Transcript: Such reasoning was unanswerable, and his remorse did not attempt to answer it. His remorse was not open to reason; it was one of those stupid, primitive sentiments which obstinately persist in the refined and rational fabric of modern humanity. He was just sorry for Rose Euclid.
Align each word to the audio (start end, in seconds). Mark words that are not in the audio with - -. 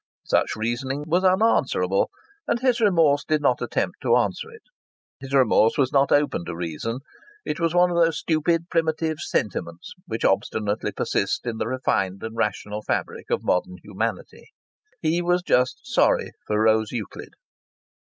Such 0.25 0.55
reasoning 0.55 1.03
was 1.05 1.23
unanswerable, 1.23 2.09
and 2.47 2.59
his 2.59 2.79
remorse 2.81 3.23
did 3.23 3.39
not 3.39 3.61
attempt 3.61 4.01
to 4.01 4.15
answer 4.15 4.49
it. 4.49 4.63
His 5.19 5.31
remorse 5.31 5.77
was 5.77 5.93
not 5.93 6.11
open 6.11 6.43
to 6.45 6.55
reason; 6.55 7.01
it 7.45 7.59
was 7.59 7.75
one 7.75 7.91
of 7.91 7.97
those 7.97 8.17
stupid, 8.17 8.67
primitive 8.67 9.19
sentiments 9.19 9.93
which 10.07 10.25
obstinately 10.25 10.91
persist 10.91 11.45
in 11.45 11.57
the 11.59 11.67
refined 11.67 12.23
and 12.23 12.35
rational 12.35 12.81
fabric 12.81 13.29
of 13.29 13.43
modern 13.43 13.75
humanity. 13.83 14.47
He 15.01 15.21
was 15.21 15.43
just 15.43 15.81
sorry 15.83 16.31
for 16.47 16.59
Rose 16.59 16.91
Euclid. 16.91 17.35